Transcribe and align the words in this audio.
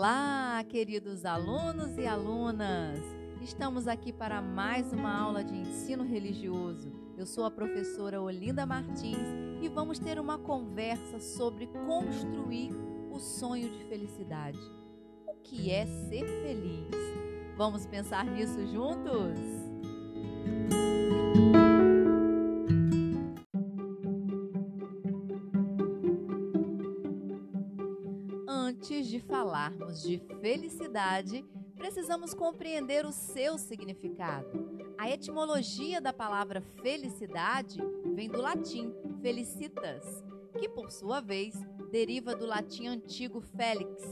Olá, 0.00 0.62
queridos 0.68 1.24
alunos 1.24 1.98
e 1.98 2.06
alunas! 2.06 3.00
Estamos 3.42 3.88
aqui 3.88 4.12
para 4.12 4.40
mais 4.40 4.92
uma 4.92 5.12
aula 5.12 5.42
de 5.42 5.52
ensino 5.52 6.04
religioso. 6.04 6.92
Eu 7.16 7.26
sou 7.26 7.44
a 7.44 7.50
professora 7.50 8.22
Olinda 8.22 8.64
Martins 8.64 9.18
e 9.60 9.68
vamos 9.68 9.98
ter 9.98 10.20
uma 10.20 10.38
conversa 10.38 11.18
sobre 11.18 11.66
construir 11.66 12.70
o 13.10 13.18
sonho 13.18 13.68
de 13.72 13.84
felicidade. 13.86 14.60
O 15.26 15.34
que 15.42 15.72
é 15.72 15.84
ser 15.84 16.24
feliz? 16.42 16.94
Vamos 17.56 17.84
pensar 17.84 18.24
nisso 18.24 18.64
juntos? 18.68 19.67
Falarmos 29.48 30.02
de 30.02 30.18
felicidade, 30.42 31.42
precisamos 31.74 32.34
compreender 32.34 33.06
o 33.06 33.12
seu 33.12 33.56
significado. 33.56 34.84
A 34.98 35.08
etimologia 35.08 36.02
da 36.02 36.12
palavra 36.12 36.60
felicidade 36.82 37.80
vem 38.14 38.28
do 38.28 38.42
latim 38.42 38.92
felicitas, 39.22 40.04
que 40.58 40.68
por 40.68 40.90
sua 40.90 41.22
vez 41.22 41.54
deriva 41.90 42.36
do 42.36 42.44
latim 42.44 42.88
antigo 42.88 43.40
felix, 43.40 44.02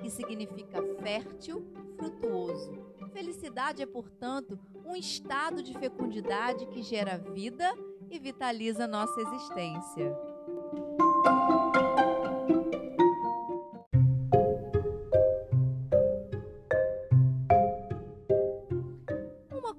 que 0.00 0.08
significa 0.08 0.80
fértil, 1.02 1.66
frutuoso. 1.96 2.72
Felicidade 3.12 3.82
é, 3.82 3.86
portanto, 3.86 4.56
um 4.86 4.94
estado 4.94 5.60
de 5.60 5.76
fecundidade 5.76 6.66
que 6.66 6.82
gera 6.82 7.18
vida 7.18 7.68
e 8.08 8.20
vitaliza 8.20 8.86
nossa 8.86 9.20
existência. 9.20 10.33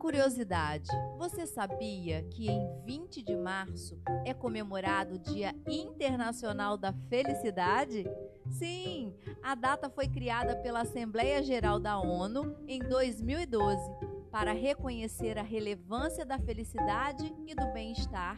Curiosidade, 0.06 0.92
você 1.18 1.48
sabia 1.48 2.22
que 2.30 2.48
em 2.48 2.70
20 2.86 3.24
de 3.24 3.36
março 3.36 4.00
é 4.24 4.36
comemorado 4.36 5.16
o 5.16 5.18
Dia 5.18 5.52
Internacional 5.68 6.78
da 6.78 6.94
Felicidade? 7.10 8.06
Sim, 8.52 9.16
a 9.42 9.56
data 9.56 9.90
foi 9.90 10.08
criada 10.08 10.56
pela 10.58 10.82
Assembleia 10.82 11.42
Geral 11.42 11.80
da 11.80 12.00
ONU 12.00 12.56
em 12.68 12.78
2012 12.78 13.82
para 14.30 14.54
reconhecer 14.54 15.40
a 15.40 15.44
relevância 15.44 16.24
da 16.24 16.38
felicidade 16.38 17.34
e 17.48 17.56
do 17.56 17.74
bem-estar 17.74 18.36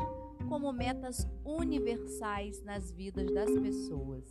como 0.48 0.72
metas 0.72 1.28
universais 1.44 2.64
nas 2.64 2.94
vidas 2.94 3.30
das 3.34 3.52
pessoas. 3.60 4.24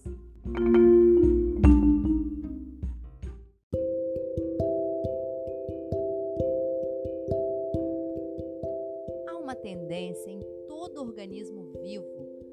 Tendência 9.76 10.30
em 10.30 10.40
todo 10.66 11.02
organismo 11.02 11.64
vivo 11.82 12.06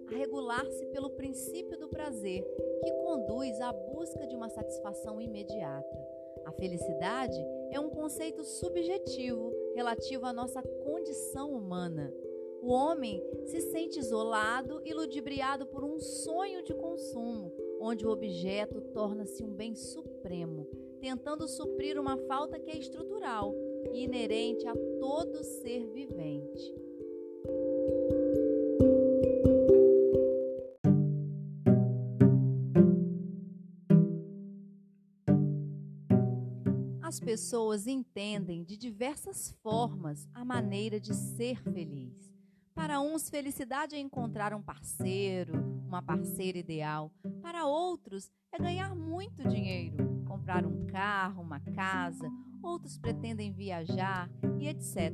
a 0.07 0.15
regular-se 0.15 0.85
pelo 0.87 1.09
princípio 1.11 1.77
do 1.77 1.87
prazer, 1.87 2.43
que 2.83 2.91
conduz 2.91 3.59
à 3.61 3.71
busca 3.71 4.27
de 4.27 4.35
uma 4.35 4.49
satisfação 4.49 5.21
imediata. 5.21 5.97
A 6.43 6.51
felicidade 6.51 7.39
é 7.71 7.79
um 7.79 7.89
conceito 7.89 8.43
subjetivo 8.43 9.53
relativo 9.73 10.25
à 10.25 10.33
nossa 10.33 10.61
condição 10.61 11.51
humana. 11.53 12.13
O 12.61 12.69
homem 12.71 13.23
se 13.45 13.61
sente 13.61 13.99
isolado 13.99 14.81
e 14.85 14.93
ludibriado 14.93 15.65
por 15.65 15.83
um 15.83 15.99
sonho 15.99 16.61
de 16.61 16.73
consumo, 16.73 17.53
onde 17.79 18.05
o 18.05 18.09
objeto 18.09 18.81
torna-se 18.93 19.43
um 19.43 19.51
bem 19.51 19.75
supremo, 19.75 20.67
tentando 20.99 21.47
suprir 21.47 21.97
uma 21.97 22.17
falta 22.17 22.59
que 22.59 22.71
é 22.71 22.77
estrutural 22.77 23.53
e 23.93 24.03
inerente 24.03 24.67
a 24.67 24.73
todo 24.99 25.43
ser 25.43 25.87
vivente. 25.87 26.82
As 37.13 37.19
pessoas 37.19 37.85
entendem 37.85 38.63
de 38.63 38.75
diversas 38.75 39.51
formas 39.61 40.27
a 40.33 40.43
maneira 40.43 40.99
de 40.99 41.13
ser 41.13 41.61
feliz. 41.61 42.33
Para 42.73 42.99
uns, 42.99 43.29
felicidade 43.29 43.93
é 43.93 43.99
encontrar 43.99 44.51
um 44.51 44.63
parceiro, 44.63 45.53
uma 45.85 46.01
parceira 46.01 46.57
ideal. 46.57 47.13
Para 47.39 47.67
outros, 47.67 48.31
é 48.51 48.57
ganhar 48.57 48.95
muito 48.95 49.47
dinheiro, 49.47 50.23
comprar 50.25 50.65
um 50.65 50.87
carro, 50.87 51.43
uma 51.43 51.59
casa. 51.59 52.27
Outros 52.63 52.97
pretendem 52.97 53.53
viajar 53.53 54.27
e 54.59 54.67
etc. 54.67 55.13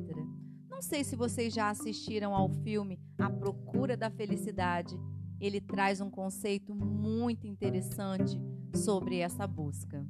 Não 0.70 0.80
sei 0.80 1.04
se 1.04 1.14
vocês 1.14 1.52
já 1.52 1.68
assistiram 1.68 2.34
ao 2.34 2.48
filme 2.48 2.98
A 3.18 3.28
Procura 3.28 3.94
da 3.94 4.10
Felicidade. 4.10 4.98
Ele 5.38 5.60
traz 5.60 6.00
um 6.00 6.08
conceito 6.08 6.74
muito 6.74 7.46
interessante 7.46 8.40
sobre 8.74 9.18
essa 9.18 9.46
busca. 9.46 10.08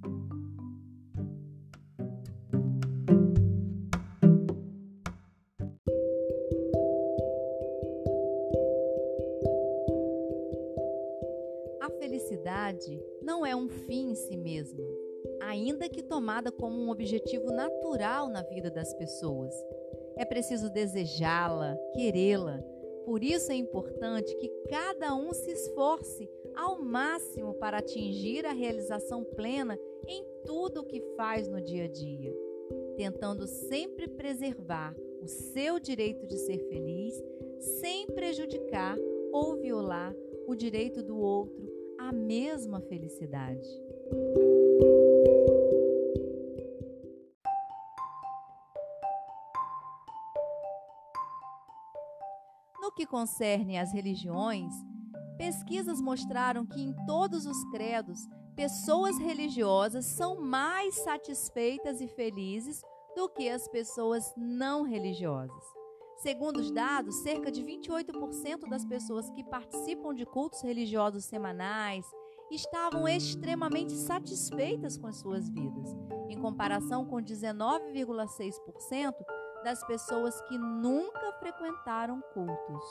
Felicidade 12.30 13.02
não 13.20 13.44
é 13.44 13.54
um 13.56 13.68
fim 13.68 14.10
em 14.10 14.14
si 14.14 14.36
mesma, 14.36 14.84
ainda 15.40 15.88
que 15.88 16.02
tomada 16.02 16.52
como 16.52 16.76
um 16.76 16.90
objetivo 16.90 17.50
natural 17.50 18.28
na 18.28 18.42
vida 18.42 18.70
das 18.70 18.94
pessoas. 18.94 19.52
É 20.16 20.24
preciso 20.24 20.70
desejá-la, 20.70 21.76
querê-la. 21.94 22.62
Por 23.04 23.24
isso 23.24 23.50
é 23.50 23.56
importante 23.56 24.36
que 24.36 24.48
cada 24.68 25.14
um 25.14 25.32
se 25.32 25.50
esforce 25.50 26.28
ao 26.54 26.80
máximo 26.80 27.54
para 27.54 27.78
atingir 27.78 28.46
a 28.46 28.52
realização 28.52 29.24
plena 29.24 29.78
em 30.06 30.24
tudo 30.44 30.80
o 30.80 30.86
que 30.86 31.00
faz 31.16 31.48
no 31.48 31.60
dia 31.60 31.84
a 31.84 31.88
dia, 31.88 32.34
tentando 32.96 33.46
sempre 33.46 34.06
preservar 34.06 34.94
o 35.20 35.26
seu 35.26 35.80
direito 35.80 36.26
de 36.26 36.36
ser 36.36 36.58
feliz, 36.68 37.14
sem 37.80 38.06
prejudicar 38.06 38.96
ou 39.32 39.56
violar 39.56 40.14
o 40.46 40.54
direito 40.54 41.02
do 41.02 41.18
outro 41.18 41.69
à 42.00 42.12
mesma 42.12 42.80
felicidade. 42.80 43.68
No 52.80 52.90
que 52.90 53.06
concerne 53.06 53.78
às 53.78 53.92
religiões, 53.92 54.72
pesquisas 55.36 56.00
mostraram 56.00 56.64
que 56.64 56.80
em 56.80 56.94
todos 57.06 57.44
os 57.44 57.62
credos, 57.70 58.18
pessoas 58.56 59.18
religiosas 59.18 60.06
são 60.06 60.40
mais 60.40 60.94
satisfeitas 61.02 62.00
e 62.00 62.08
felizes 62.08 62.82
do 63.14 63.28
que 63.28 63.50
as 63.50 63.68
pessoas 63.68 64.32
não 64.36 64.84
religiosas. 64.84 65.79
Segundo 66.22 66.58
os 66.60 66.70
dados, 66.70 67.22
cerca 67.22 67.50
de 67.50 67.64
28% 67.64 68.68
das 68.68 68.84
pessoas 68.84 69.30
que 69.30 69.42
participam 69.42 70.14
de 70.14 70.26
cultos 70.26 70.60
religiosos 70.60 71.24
semanais 71.24 72.04
estavam 72.50 73.08
extremamente 73.08 73.92
satisfeitas 73.94 74.98
com 74.98 75.06
as 75.06 75.16
suas 75.16 75.48
vidas, 75.48 75.96
em 76.28 76.36
comparação 76.38 77.06
com 77.06 77.16
19,6% 77.16 79.14
das 79.64 79.82
pessoas 79.84 80.38
que 80.42 80.58
nunca 80.58 81.32
frequentaram 81.38 82.20
cultos. 82.34 82.84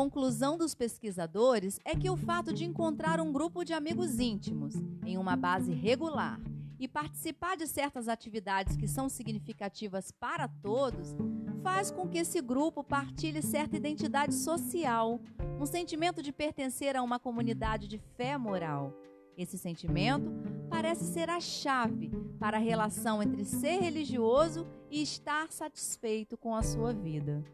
Conclusão 0.00 0.56
dos 0.56 0.74
pesquisadores 0.74 1.78
é 1.84 1.94
que 1.94 2.08
o 2.08 2.16
fato 2.16 2.54
de 2.54 2.64
encontrar 2.64 3.20
um 3.20 3.30
grupo 3.30 3.62
de 3.62 3.74
amigos 3.74 4.18
íntimos 4.18 4.74
em 5.04 5.18
uma 5.18 5.36
base 5.36 5.74
regular 5.74 6.40
e 6.78 6.88
participar 6.88 7.54
de 7.54 7.66
certas 7.66 8.08
atividades 8.08 8.78
que 8.78 8.88
são 8.88 9.10
significativas 9.10 10.10
para 10.10 10.48
todos 10.48 11.14
faz 11.62 11.90
com 11.90 12.08
que 12.08 12.16
esse 12.16 12.40
grupo 12.40 12.82
partilhe 12.82 13.42
certa 13.42 13.76
identidade 13.76 14.34
social, 14.34 15.20
um 15.60 15.66
sentimento 15.66 16.22
de 16.22 16.32
pertencer 16.32 16.96
a 16.96 17.02
uma 17.02 17.18
comunidade 17.18 17.86
de 17.86 17.98
fé 18.16 18.38
moral. 18.38 18.94
Esse 19.36 19.58
sentimento 19.58 20.32
parece 20.70 21.04
ser 21.12 21.28
a 21.28 21.40
chave 21.40 22.10
para 22.38 22.56
a 22.56 22.60
relação 22.60 23.22
entre 23.22 23.44
ser 23.44 23.82
religioso 23.82 24.66
e 24.90 25.02
estar 25.02 25.52
satisfeito 25.52 26.38
com 26.38 26.54
a 26.54 26.62
sua 26.62 26.94
vida. 26.94 27.44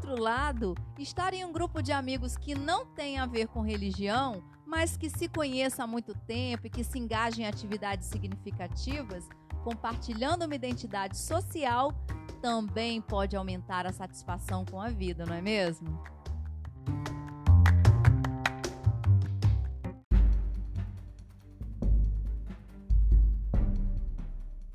Outro 0.00 0.18
lado, 0.18 0.74
estar 0.98 1.34
em 1.34 1.44
um 1.44 1.52
grupo 1.52 1.82
de 1.82 1.92
amigos 1.92 2.34
que 2.34 2.54
não 2.54 2.86
tem 2.86 3.18
a 3.18 3.26
ver 3.26 3.48
com 3.48 3.60
religião, 3.60 4.42
mas 4.64 4.96
que 4.96 5.10
se 5.10 5.28
conheça 5.28 5.84
há 5.84 5.86
muito 5.86 6.14
tempo 6.14 6.66
e 6.66 6.70
que 6.70 6.82
se 6.82 6.98
engajem 6.98 7.44
em 7.44 7.48
atividades 7.48 8.06
significativas, 8.06 9.28
compartilhando 9.62 10.46
uma 10.46 10.54
identidade 10.54 11.18
social, 11.18 11.92
também 12.40 13.02
pode 13.02 13.36
aumentar 13.36 13.86
a 13.86 13.92
satisfação 13.92 14.64
com 14.64 14.80
a 14.80 14.88
vida, 14.88 15.26
não 15.26 15.34
é 15.34 15.42
mesmo? 15.42 16.02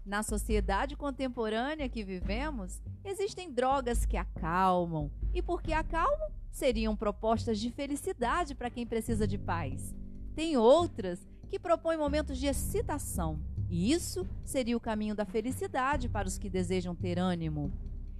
Na 0.05 0.21
sociedade 0.21 0.95
contemporânea 0.95 1.89
que 1.89 2.03
vivemos, 2.03 2.79
existem 3.05 3.51
drogas 3.51 4.05
que 4.05 4.17
acalmam, 4.17 5.11
e 5.33 5.41
porque 5.41 5.73
acalmam, 5.73 6.31
seriam 6.51 6.95
propostas 6.95 7.59
de 7.59 7.69
felicidade 7.69 8.55
para 8.55 8.69
quem 8.69 8.85
precisa 8.85 9.27
de 9.27 9.37
paz. 9.37 9.95
Tem 10.35 10.57
outras 10.57 11.27
que 11.47 11.59
propõem 11.59 11.97
momentos 11.97 12.37
de 12.37 12.47
excitação, 12.47 13.39
e 13.69 13.91
isso 13.91 14.27
seria 14.43 14.75
o 14.75 14.79
caminho 14.79 15.15
da 15.15 15.25
felicidade 15.25 16.09
para 16.09 16.27
os 16.27 16.37
que 16.37 16.49
desejam 16.49 16.95
ter 16.95 17.19
ânimo. 17.19 17.71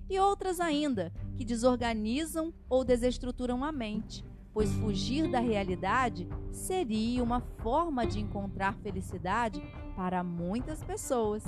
E 0.10 0.20
outras 0.20 0.60
ainda 0.60 1.12
que 1.36 1.44
desorganizam 1.44 2.54
ou 2.70 2.84
desestruturam 2.84 3.64
a 3.64 3.72
mente, 3.72 4.24
pois 4.54 4.72
fugir 4.74 5.30
da 5.30 5.40
realidade 5.40 6.28
seria 6.52 7.24
uma 7.24 7.42
forma 7.42 8.06
de 8.06 8.20
encontrar 8.20 8.76
felicidade 8.76 9.62
para 9.95 10.24
muitas 10.24 10.83
pessoas. 10.83 11.44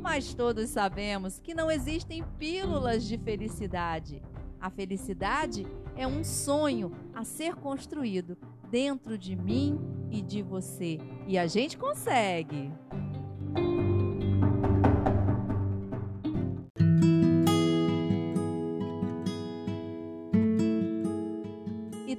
Mas 0.00 0.34
todos 0.34 0.70
sabemos 0.70 1.38
que 1.38 1.54
não 1.54 1.70
existem 1.70 2.24
pílulas 2.38 3.04
de 3.04 3.16
felicidade. 3.18 4.22
A 4.60 4.70
felicidade 4.70 5.66
é 5.96 6.06
um 6.06 6.24
sonho 6.24 6.92
a 7.14 7.24
ser 7.24 7.54
construído 7.54 8.36
dentro 8.70 9.16
de 9.16 9.36
mim 9.36 9.78
e 10.10 10.20
de 10.20 10.42
você. 10.42 10.98
E 11.26 11.38
a 11.38 11.46
gente 11.46 11.76
consegue. 11.76 12.70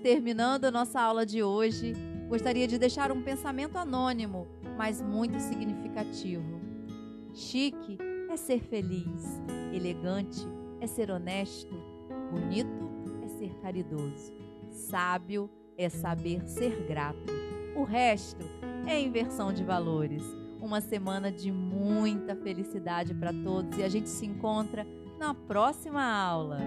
terminando 0.01 0.65
a 0.65 0.71
nossa 0.71 0.99
aula 0.99 1.25
de 1.25 1.43
hoje, 1.43 1.93
gostaria 2.27 2.67
de 2.67 2.77
deixar 2.77 3.11
um 3.11 3.21
pensamento 3.21 3.77
anônimo, 3.77 4.47
mas 4.81 4.99
muito 4.99 5.39
significativo. 5.39 6.59
Chique 7.35 7.99
é 8.31 8.35
ser 8.35 8.63
feliz, 8.63 9.39
elegante 9.71 10.41
é 10.79 10.87
ser 10.87 11.11
honesto, 11.11 11.75
bonito 12.31 12.89
é 13.23 13.27
ser 13.27 13.53
caridoso, 13.59 14.33
sábio 14.71 15.47
é 15.77 15.87
saber 15.87 16.49
ser 16.49 16.87
grato. 16.87 17.31
O 17.75 17.83
resto 17.83 18.43
é 18.87 18.99
inversão 18.99 19.53
de 19.53 19.63
valores. 19.63 20.23
Uma 20.59 20.81
semana 20.81 21.31
de 21.31 21.51
muita 21.51 22.35
felicidade 22.35 23.13
para 23.13 23.31
todos 23.31 23.77
e 23.77 23.83
a 23.83 23.87
gente 23.87 24.09
se 24.09 24.25
encontra 24.25 24.83
na 25.19 25.35
próxima 25.35 26.03
aula. 26.03 26.57